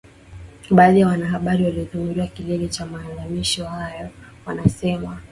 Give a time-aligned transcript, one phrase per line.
[0.71, 4.09] Baadhi ya wanahabari waliohudhuria kilele cha maadhimisho hayo
[4.45, 5.17] wanasema